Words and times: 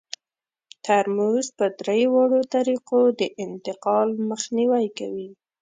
ترموز 0.85 1.45
په 1.57 1.65
درې 1.79 2.01
واړو 2.13 2.41
طریقو 2.55 3.01
د 3.19 3.21
انتقال 3.43 4.07
مخنیوی 4.29 4.85
کوي. 4.97 5.29